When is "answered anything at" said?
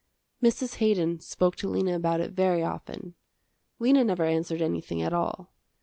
4.25-5.13